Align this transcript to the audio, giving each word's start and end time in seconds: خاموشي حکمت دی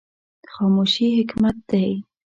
خاموشي 0.53 1.07
حکمت 1.17 1.55
دی 1.69 1.89